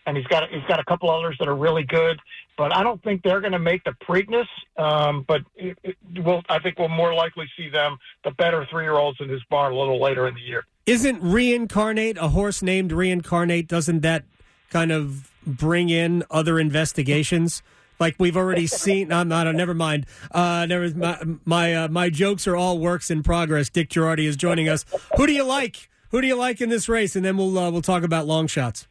and 0.07 0.17
he's 0.17 0.27
got 0.27 0.49
he's 0.51 0.65
got 0.69 0.81
a 0.81 0.85
couple 0.85 1.11
others 1.11 1.37
that 1.39 1.49
are 1.49 1.57
really 1.57 1.85
good. 1.85 2.19
But 2.57 2.75
I 2.75 2.83
don't 2.83 3.03
think 3.03 3.23
they're 3.23 3.41
going 3.41 3.53
to 3.53 3.59
make 3.59 3.83
the 3.85 3.93
Preakness. 4.07 4.47
Um, 4.77 5.25
but 5.27 5.43
it, 5.57 5.79
it, 5.83 5.97
we'll, 6.19 6.43
I 6.49 6.59
think 6.59 6.79
we'll 6.79 6.89
more 6.89 7.15
likely 7.15 7.47
see 7.57 7.69
them, 7.69 7.99
the 8.25 8.31
better 8.33 8.67
three 8.71 8.85
year 8.85 8.95
olds 8.95 9.19
in 9.21 9.29
his 9.29 9.43
barn, 9.51 9.73
a 9.73 9.77
little 9.77 10.01
later 10.01 10.27
in 10.27 10.35
the 10.35 10.41
year. 10.41 10.65
Isn't 10.85 11.23
reincarnate 11.23 12.19
a 12.19 12.29
horse 12.29 12.63
named 12.63 12.93
reincarnate? 12.93 13.69
Doesn't 13.69 14.01
that 14.01 14.25
kind 14.71 14.93
of 14.93 15.31
bring 15.47 15.89
in 15.89 16.25
other 16.31 16.59
investigations? 16.59 17.63
Like 17.99 18.17
we've 18.19 18.37
already 18.37 18.67
seen. 18.67 19.09
No, 19.09 19.23
not. 19.23 19.53
Never 19.55 19.75
mind. 19.75 20.07
Uh, 20.31 20.67
never. 20.69 20.91
My 20.91 21.19
my, 21.45 21.75
uh, 21.75 21.89
my 21.89 22.11
jokes 22.11 22.49
are 22.49 22.57
all 22.57 22.79
works 22.79 23.11
in 23.11 23.23
progress. 23.23 23.71
Dick 23.71 23.89
Jerardi 23.91 24.27
is 24.27 24.37
joining 24.37 24.69
us. 24.69 24.85
Who 25.17 25.27
do 25.27 25.33
you 25.33 25.45
like? 25.45 25.89
Who 26.11 26.21
do 26.21 26.27
you 26.27 26.35
like 26.35 26.61
in 26.61 26.69
this 26.69 26.89
race? 26.89 27.15
And 27.15 27.25
then 27.25 27.37
we'll 27.37 27.57
uh, 27.57 27.71
we'll 27.71 27.81
talk 27.81 28.03
about 28.03 28.27
long 28.27 28.49
shots. 28.49 28.89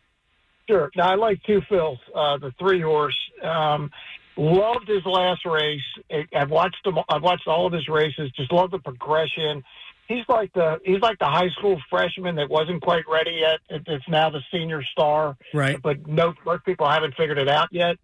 Sure. 0.70 0.91
Now 0.96 1.10
I 1.10 1.15
like 1.15 1.41
Two 1.44 1.62
Phil, 1.70 1.98
uh, 2.15 2.38
the 2.38 2.53
three 2.60 2.82
horse. 2.82 3.18
Um, 3.44 3.91
loved 4.38 4.88
his 4.88 5.06
last 5.06 5.46
race. 5.46 5.82
I've 6.34 6.50
watched 6.50 6.86
him. 6.86 6.98
I've 7.10 7.24
watched 7.24 7.48
all 7.48 7.65
of 7.65 7.74
his 7.74 7.88
races. 7.88 8.32
Just 8.36 8.51
love 8.51 8.72
the 8.72 8.80
progression. 8.80 9.63
He's 10.08 10.25
like 10.27 10.51
the 10.53 10.80
he's 10.84 11.00
like 11.01 11.20
the 11.20 11.25
high 11.25 11.50
school 11.50 11.80
freshman 11.89 12.36
that 12.36 12.50
wasn't 12.50 12.82
quite 12.82 13.03
ready 13.10 13.41
yet. 13.41 13.60
It's 13.88 14.08
now 14.10 14.30
the 14.30 14.41
senior 14.51 14.84
star. 14.84 15.38
Right. 15.53 15.82
But 15.82 16.08
no, 16.08 16.34
most 16.46 16.65
people 16.65 16.89
haven't 16.89 17.15
figured 17.15 17.38
it 17.38 17.50
out 17.50 17.70
yet. 17.72 17.98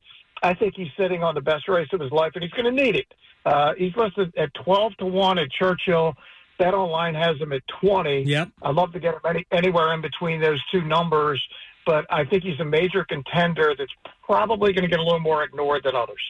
I 0.44 0.54
think 0.54 0.76
he's 0.76 0.92
sitting 0.98 1.24
on 1.24 1.36
the 1.36 1.42
best 1.42 1.68
race 1.68 1.88
of 1.94 2.00
his 2.00 2.12
life, 2.12 2.32
and 2.36 2.44
he's 2.44 2.52
going 2.52 2.76
to 2.76 2.84
need 2.84 2.96
it. 2.96 3.08
Uh, 3.46 3.74
he's 3.78 3.96
listed 3.96 4.34
at 4.38 4.54
twelve 4.54 4.96
to 4.98 5.06
one 5.06 5.40
at 5.40 5.50
Churchill. 5.52 6.14
Bet 6.60 6.74
online 6.74 7.14
has 7.16 7.38
him 7.38 7.54
at 7.54 7.62
twenty. 7.82 8.24
Yep. 8.24 8.50
I'd 8.62 8.76
love 8.76 8.92
to 8.94 9.00
get 9.00 9.16
him 9.16 9.22
any, 9.28 9.46
anywhere 9.52 9.94
in 9.94 10.02
between 10.02 10.42
those 10.42 10.62
two 10.72 10.82
numbers 10.82 11.42
but 11.88 12.06
I 12.12 12.26
think 12.26 12.44
he's 12.44 12.60
a 12.60 12.66
major 12.66 13.06
contender 13.06 13.74
that's 13.76 13.92
probably 14.24 14.74
going 14.74 14.84
to 14.84 14.90
get 14.90 15.00
a 15.00 15.04
little 15.04 15.22
more 15.22 15.44
ignored 15.44 15.82
than 15.86 15.96
others. 15.96 16.22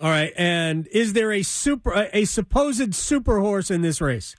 All 0.00 0.10
right, 0.10 0.32
and 0.36 0.88
is 0.88 1.12
there 1.12 1.30
a 1.30 1.44
super 1.44 2.08
a 2.12 2.24
supposed 2.24 2.92
super 2.96 3.38
horse 3.38 3.70
in 3.70 3.82
this 3.82 4.00
race? 4.00 4.34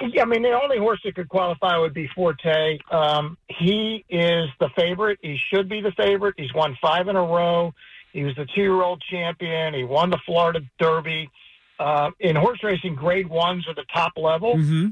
I 0.00 0.24
mean, 0.24 0.42
the 0.42 0.58
only 0.60 0.78
horse 0.78 1.00
that 1.04 1.14
could 1.14 1.28
qualify 1.28 1.78
would 1.78 1.94
be 1.94 2.08
Forte. 2.14 2.78
Um, 2.90 3.38
he 3.48 4.04
is 4.08 4.48
the 4.58 4.68
favorite. 4.76 5.20
He 5.22 5.38
should 5.52 5.68
be 5.68 5.80
the 5.80 5.92
favorite. 5.92 6.34
He's 6.36 6.52
won 6.52 6.76
five 6.82 7.06
in 7.06 7.14
a 7.14 7.22
row. 7.22 7.72
He 8.12 8.24
was 8.24 8.34
the 8.34 8.46
two-year-old 8.54 9.02
champion. 9.08 9.72
He 9.72 9.84
won 9.84 10.10
the 10.10 10.18
Florida 10.26 10.60
Derby. 10.80 11.30
Uh, 11.78 12.10
in 12.18 12.34
horse 12.34 12.58
racing, 12.62 12.96
grade 12.96 13.28
ones 13.28 13.68
are 13.68 13.74
the 13.74 13.84
top 13.94 14.12
level. 14.16 14.56
Mm-hmm. 14.56 14.88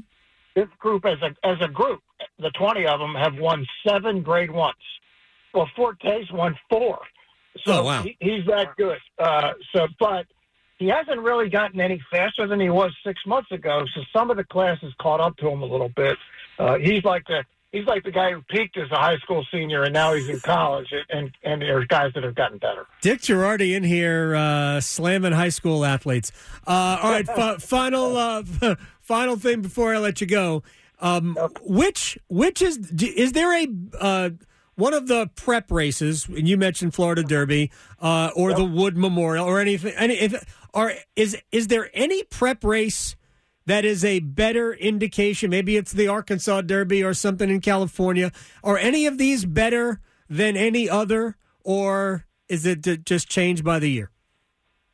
This 0.55 0.67
group, 0.79 1.05
as 1.05 1.17
a 1.21 1.47
as 1.47 1.57
a 1.61 1.67
group, 1.67 2.01
the 2.39 2.51
20 2.51 2.85
of 2.85 2.99
them 2.99 3.15
have 3.15 3.35
won 3.37 3.65
seven 3.87 4.21
grade 4.21 4.51
ones. 4.51 4.75
Well, 5.53 5.69
Forte's 5.75 6.31
won 6.31 6.57
four. 6.69 6.99
So 7.65 7.81
oh, 7.81 7.83
wow. 7.83 8.03
he, 8.03 8.17
he's 8.19 8.45
that 8.47 8.75
good. 8.77 8.97
Uh, 9.19 9.53
so, 9.75 9.87
but 9.99 10.25
he 10.79 10.87
hasn't 10.87 11.19
really 11.19 11.49
gotten 11.49 11.79
any 11.79 12.01
faster 12.11 12.47
than 12.47 12.59
he 12.59 12.69
was 12.69 12.91
six 13.05 13.21
months 13.25 13.51
ago. 13.51 13.85
So 13.95 14.01
some 14.11 14.31
of 14.31 14.37
the 14.37 14.43
classes 14.43 14.93
caught 14.99 15.19
up 15.19 15.37
to 15.37 15.47
him 15.47 15.61
a 15.61 15.65
little 15.65 15.89
bit. 15.89 16.17
Uh, 16.57 16.77
he's 16.77 17.03
like 17.03 17.25
the 17.27 17.43
he's 17.73 17.85
like 17.85 18.03
the 18.03 18.11
guy 18.11 18.31
who 18.31 18.41
peaked 18.43 18.77
as 18.77 18.89
a 18.91 18.95
high 18.95 19.17
school 19.17 19.45
senior 19.51 19.83
and 19.83 19.93
now 19.93 20.13
he's 20.13 20.29
in 20.29 20.39
college. 20.39 20.93
And 21.09 21.35
and 21.43 21.61
there's 21.61 21.85
guys 21.87 22.13
that 22.13 22.23
have 22.23 22.35
gotten 22.35 22.59
better. 22.59 22.85
Dick 23.01 23.19
Jerardi 23.19 23.75
in 23.75 23.83
here 23.83 24.35
uh, 24.35 24.79
slamming 24.79 25.33
high 25.33 25.49
school 25.49 25.83
athletes. 25.83 26.31
Uh, 26.65 26.99
all 27.01 27.11
right, 27.11 27.27
f- 27.37 27.61
final 27.61 28.15
uh, 28.15 28.43
final 29.01 29.35
thing 29.35 29.61
before 29.61 29.93
I 29.93 29.97
let 29.97 30.21
you 30.21 30.27
go. 30.27 30.63
Um, 31.01 31.37
which 31.63 32.17
which 32.29 32.61
is 32.61 32.77
is 33.01 33.33
there 33.33 33.53
a 33.53 33.67
uh, 33.99 34.29
one 34.75 34.93
of 34.93 35.07
the 35.07 35.29
prep 35.35 35.69
races? 35.69 36.27
And 36.27 36.47
you 36.47 36.55
mentioned 36.55 36.93
Florida 36.93 37.23
Derby 37.23 37.71
uh, 37.99 38.29
or 38.35 38.51
yep. 38.51 38.59
the 38.59 38.65
Wood 38.65 38.95
Memorial 38.95 39.45
or 39.45 39.59
anything. 39.59 39.93
Any 39.97 40.13
if, 40.15 40.45
are 40.73 40.93
is 41.15 41.37
is 41.51 41.67
there 41.67 41.89
any 41.93 42.23
prep 42.23 42.63
race 42.63 43.15
that 43.65 43.85
is 43.85 44.03
a 44.03 44.19
better 44.19 44.73
indication? 44.73 45.49
Maybe 45.49 45.77
it's 45.77 45.91
the 45.91 46.07
Arkansas 46.07 46.61
Derby 46.61 47.03
or 47.03 47.13
something 47.13 47.49
in 47.49 47.61
California. 47.61 48.31
Are 48.63 48.77
any 48.77 49.05
of 49.05 49.17
these 49.17 49.45
better 49.45 49.99
than 50.29 50.57
any 50.57 50.89
other, 50.89 51.37
or 51.63 52.25
is 52.49 52.65
it 52.65 53.05
just 53.05 53.29
changed 53.29 53.63
by 53.63 53.79
the 53.79 53.89
year? 53.89 54.09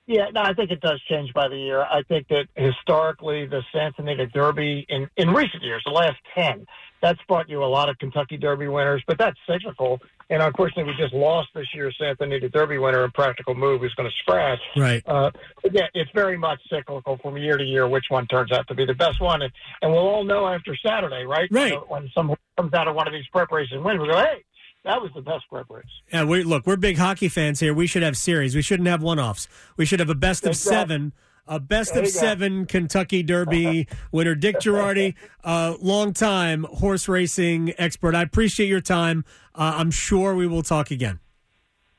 Yeah, 0.09 0.25
no, 0.33 0.41
I 0.41 0.53
think 0.53 0.71
it 0.71 0.81
does 0.81 0.99
change 1.07 1.31
by 1.33 1.47
the 1.47 1.57
year. 1.57 1.81
I 1.83 2.01
think 2.01 2.27
that 2.29 2.47
historically, 2.55 3.45
the 3.45 3.61
Santa 3.71 4.01
Anita 4.01 4.25
Derby 4.25 4.83
in, 4.89 5.07
in 5.17 5.29
recent 5.29 5.61
years, 5.61 5.83
the 5.85 5.91
last 5.91 6.17
10, 6.35 6.65
that's 7.01 7.19
brought 7.27 7.49
you 7.49 7.63
a 7.63 7.65
lot 7.65 7.89
of 7.89 7.97
Kentucky 7.97 8.37
Derby 8.37 8.67
winners, 8.67 9.03
but 9.07 9.17
that's 9.17 9.37
cyclical. 9.47 9.99
And 10.31 10.43
unfortunately, 10.43 10.91
we 10.91 10.95
just 10.95 11.13
lost 11.13 11.49
this 11.55 11.65
year's 11.73 11.95
Santa 11.99 12.23
Anita 12.23 12.49
Derby 12.49 12.77
winner 12.77 13.03
in 13.03 13.11
Practical 13.11 13.55
Move, 13.55 13.81
who's 13.81 13.93
going 13.95 14.09
to 14.09 14.15
scratch. 14.17 14.59
Right. 14.77 15.01
Uh, 15.07 15.31
yeah, 15.71 15.87
it's 15.95 16.11
very 16.13 16.37
much 16.37 16.59
cyclical 16.69 17.17
from 17.17 17.35
year 17.37 17.57
to 17.57 17.63
year, 17.63 17.87
which 17.87 18.05
one 18.09 18.27
turns 18.27 18.51
out 18.51 18.67
to 18.67 18.75
be 18.75 18.85
the 18.85 18.93
best 18.93 19.19
one. 19.19 19.41
And, 19.41 19.51
and 19.81 19.91
we'll 19.91 20.07
all 20.07 20.23
know 20.23 20.47
after 20.47 20.75
Saturday, 20.85 21.25
right? 21.25 21.49
Right. 21.51 21.73
When, 21.73 22.03
when 22.03 22.11
someone 22.13 22.37
comes 22.57 22.73
out 22.73 22.87
of 22.87 22.95
one 22.95 23.07
of 23.07 23.13
these 23.13 23.27
preparations 23.31 23.77
and 23.77 23.83
wins, 23.83 23.99
we 23.99 24.07
go, 24.07 24.17
hey, 24.17 24.43
that 24.85 25.01
was 25.01 25.09
the 25.15 25.21
best 25.21 25.49
preparation. 25.49 25.89
Yeah, 26.13 26.25
we 26.25 26.43
look, 26.43 26.67
we're 26.67 26.77
big 26.77 26.97
hockey 26.97 27.27
fans 27.27 27.59
here. 27.59 27.73
We 27.73 27.87
should 27.87 28.03
have 28.03 28.15
series. 28.15 28.55
We 28.55 28.61
shouldn't 28.61 28.87
have 28.87 29.01
one-offs. 29.01 29.47
We 29.77 29.85
should 29.85 29.99
have 29.99 30.09
a 30.09 30.15
best 30.15 30.43
of 30.43 30.51
exactly. 30.51 30.77
seven. 30.77 31.13
A 31.51 31.59
best 31.59 31.95
of 31.95 32.07
seven 32.07 32.67
Kentucky 32.67 33.23
Derby 33.23 33.87
winner, 34.11 34.35
Dick 34.35 34.57
Jerardi, 34.59 35.15
uh, 35.43 35.75
long 35.81 36.13
time 36.13 36.63
horse 36.63 37.07
racing 37.07 37.73
expert. 37.79 38.13
I 38.13 38.21
appreciate 38.21 38.67
your 38.67 38.81
time. 38.81 39.25
Uh, 39.55 39.73
I'm 39.77 39.89
sure 39.89 40.35
we 40.35 40.45
will 40.45 40.61
talk 40.61 40.91
again. 40.91 41.19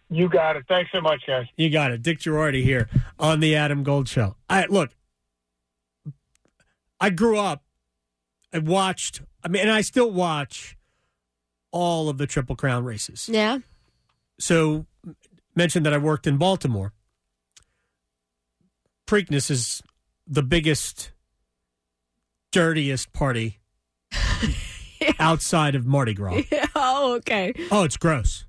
You 0.09 0.29
got 0.29 0.55
it. 0.55 0.65
Thanks 0.69 0.93
so 0.93 1.01
much, 1.01 1.23
guys. 1.27 1.47
You 1.57 1.69
got 1.69 1.91
it. 1.91 2.01
Dick 2.01 2.21
Jerardi 2.21 2.63
here 2.63 2.89
on 3.19 3.41
the 3.41 3.57
Adam 3.57 3.83
Gold 3.83 4.09
Show. 4.09 4.37
I 4.49 4.67
look. 4.67 4.91
I 7.01 7.11
grew 7.11 7.37
up. 7.37 7.65
I 8.53 8.59
watched. 8.59 9.21
I 9.43 9.49
mean, 9.49 9.63
and 9.63 9.71
I 9.73 9.81
still 9.81 10.13
watch 10.13 10.77
all 11.73 12.09
of 12.09 12.19
the 12.19 12.27
Triple 12.27 12.55
Crown 12.55 12.85
races. 12.85 13.29
Yeah. 13.29 13.59
So, 14.39 14.87
mentioned 15.57 15.85
that 15.87 15.93
I 15.93 15.99
worked 15.99 16.27
in 16.27 16.37
Baltimore. 16.37 16.93
Preakness 19.11 19.51
is 19.51 19.83
the 20.29 20.41
biggest, 20.41 21.11
dirtiest 22.53 23.13
party 23.13 23.59
yeah. 25.01 25.13
outside 25.19 25.75
of 25.75 25.85
Mardi 25.85 26.15
Gras. 26.15 26.43
Yeah. 26.53 26.67
Oh, 26.77 27.15
okay. 27.17 27.53
Oh, 27.73 27.83
it's 27.83 27.97
gross. 27.97 28.47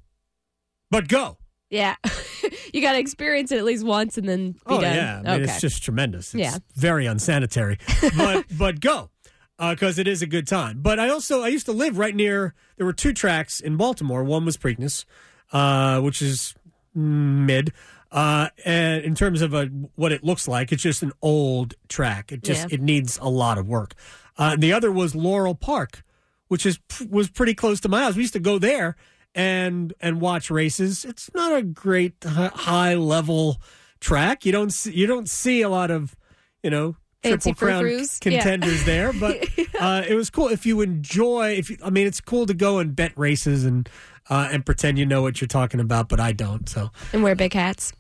But 0.92 1.08
go. 1.08 1.40
Yeah. 1.72 1.96
you 2.74 2.80
got 2.80 2.92
to 2.92 3.00
experience 3.00 3.52
it 3.52 3.58
at 3.58 3.64
least 3.64 3.84
once 3.84 4.20
and 4.20 4.30
then 4.30 4.52
be 4.52 4.60
oh, 4.68 4.82
done. 4.82 4.96
yeah. 4.96 5.22
I 5.26 5.32
mean, 5.32 5.42
okay. 5.42 5.52
It's 5.52 5.62
just 5.62 5.82
tremendous. 5.82 6.36
It's 6.36 6.44
yeah. 6.44 6.58
very 6.76 7.08
unsanitary. 7.08 7.80
But 8.16 8.46
but 8.56 8.82
go 8.82 9.10
because 9.58 9.98
uh, 9.98 10.02
it 10.02 10.08
is 10.08 10.22
a 10.22 10.28
good 10.28 10.48
time. 10.48 10.82
But 10.84 11.00
I 11.00 11.10
also 11.10 11.42
I 11.42 11.48
used 11.48 11.66
to 11.66 11.72
live 11.72 11.98
right 11.98 12.16
near. 12.16 12.54
There 12.78 12.86
were 12.86 12.94
two 12.94 13.14
tracks 13.14 13.62
in 13.62 13.78
Baltimore. 13.78 14.24
One 14.24 14.46
was 14.46 14.58
Preakness, 14.58 15.06
uh, 15.52 16.02
which 16.02 16.22
is 16.22 16.54
mid. 16.94 17.74
Uh, 18.12 18.50
and 18.66 19.04
in 19.06 19.16
terms 19.16 19.42
of 19.42 19.54
a, 19.54 19.66
what 19.96 20.12
it 20.12 20.24
looks 20.24 20.48
like, 20.48 20.72
it's 20.72 20.84
just 20.84 21.02
an 21.02 21.14
old 21.22 21.76
track. 21.88 22.32
It 22.32 22.44
just 22.44 22.70
Yeah. 22.70 22.76
it 22.76 22.82
needs 22.82 23.18
a 23.22 23.30
lot 23.30 23.58
of 23.58 23.68
work. 23.68 23.94
Uh, 24.38 24.56
the 24.58 24.74
other 24.74 24.92
was 24.92 25.16
Laurel 25.16 25.56
Park, 25.56 26.04
which 26.50 26.66
is 26.66 26.80
was 27.10 27.30
pretty 27.30 27.54
close 27.54 27.80
to 27.82 27.90
my 27.90 28.02
house. 28.04 28.16
We 28.16 28.22
used 28.24 28.34
to 28.34 28.40
go 28.40 28.60
there 28.60 28.96
and 29.34 29.94
and 30.02 30.20
watch 30.20 30.52
races. 30.52 31.06
It's 31.06 31.30
not 31.34 31.56
a 31.56 31.62
great 31.62 32.16
hi- 32.24 32.52
high 32.54 32.96
level 32.96 33.62
track. 34.02 34.46
You 34.46 34.52
don't 34.52 34.72
see, 34.72 34.92
you 34.92 35.08
don't 35.08 35.30
see 35.30 35.62
a 35.62 35.70
lot 35.70 35.90
of 35.92 36.16
you 36.64 36.70
know 36.70 36.98
Fancy 37.24 37.52
triple 37.54 37.68
crown 37.68 37.82
frou-frous? 37.84 38.20
Yeah. 38.26 38.32
contenders 38.42 38.84
there, 38.84 39.14
but 39.20 39.48
uh, 39.80 40.04
it 40.08 40.16
was 40.16 40.30
cool. 40.30 40.48
If 40.50 40.66
you 40.66 40.82
enjoy, 40.82 41.52
if 41.54 41.70
you, 41.70 41.78
I 41.84 41.90
mean, 41.92 42.08
it's 42.08 42.20
cool 42.20 42.46
to 42.48 42.54
go 42.54 42.80
and 42.80 42.94
bet 42.96 43.14
races 43.18 43.64
and 43.64 43.88
uh, 44.30 44.50
and 44.52 44.66
pretend 44.66 44.98
you 45.00 45.06
know 45.06 45.22
what 45.22 45.40
you're 45.40 45.48
talking 45.48 45.80
about, 45.80 46.10
but 46.10 46.20
I 46.20 46.32
don't. 46.34 46.68
So 46.68 46.90
And 47.14 47.24
wear 47.24 47.36
big 47.36 47.54
hats. 47.54 47.94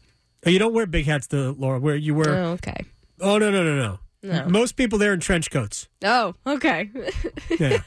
Oh, 0.45 0.49
you 0.49 0.59
don't 0.59 0.73
wear 0.73 0.85
big 0.85 1.05
hats, 1.05 1.27
though, 1.27 1.55
Laura. 1.57 1.79
Where 1.79 1.95
you 1.95 2.15
wear? 2.15 2.29
Oh, 2.29 2.51
okay. 2.53 2.85
Oh 3.19 3.37
no 3.37 3.51
no 3.51 3.63
no 3.63 3.75
no. 3.75 3.99
No. 4.23 4.49
Most 4.49 4.75
people 4.75 4.97
there 4.97 5.13
in 5.13 5.19
trench 5.19 5.51
coats. 5.51 5.87
Oh, 6.03 6.33
okay. 6.45 6.89
Yeah, 7.59 7.79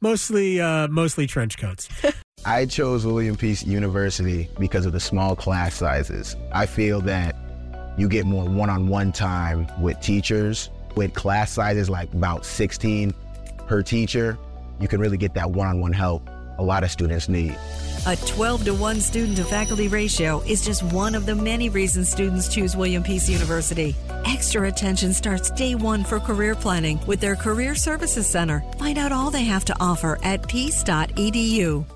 mostly 0.00 0.60
uh, 0.60 0.88
mostly 0.88 1.26
trench 1.26 1.58
coats. 1.58 1.88
I 2.44 2.66
chose 2.66 3.04
William 3.06 3.36
Peace 3.36 3.64
University 3.64 4.48
because 4.58 4.86
of 4.86 4.92
the 4.92 5.00
small 5.00 5.34
class 5.34 5.74
sizes. 5.74 6.36
I 6.52 6.66
feel 6.66 7.00
that 7.02 7.34
you 7.98 8.08
get 8.08 8.26
more 8.26 8.44
one 8.44 8.70
on 8.70 8.88
one 8.88 9.12
time 9.12 9.66
with 9.80 9.98
teachers. 10.00 10.70
With 10.94 11.12
class 11.14 11.52
sizes 11.52 11.90
like 11.90 12.12
about 12.14 12.46
16 12.46 13.12
per 13.66 13.82
teacher, 13.82 14.38
you 14.80 14.88
can 14.88 15.00
really 15.00 15.18
get 15.18 15.34
that 15.34 15.50
one 15.50 15.66
on 15.66 15.80
one 15.80 15.92
help 15.92 16.28
a 16.58 16.62
lot 16.62 16.84
of 16.84 16.90
students 16.90 17.28
need. 17.28 17.56
A 18.06 18.16
12 18.16 18.64
to 18.64 18.74
1 18.74 19.00
student 19.00 19.36
to 19.38 19.44
faculty 19.44 19.88
ratio 19.88 20.40
is 20.42 20.64
just 20.64 20.82
one 20.84 21.14
of 21.14 21.26
the 21.26 21.34
many 21.34 21.68
reasons 21.68 22.08
students 22.08 22.48
choose 22.48 22.76
William 22.76 23.02
Peace 23.02 23.28
University. 23.28 23.96
Extra 24.24 24.68
attention 24.68 25.12
starts 25.12 25.50
day 25.50 25.74
one 25.74 26.04
for 26.04 26.20
career 26.20 26.54
planning 26.54 27.00
with 27.06 27.20
their 27.20 27.36
Career 27.36 27.74
Services 27.74 28.26
Center. 28.26 28.62
Find 28.78 28.98
out 28.98 29.12
all 29.12 29.30
they 29.30 29.44
have 29.44 29.64
to 29.66 29.76
offer 29.80 30.18
at 30.22 30.46
peace.edu. 30.46 31.95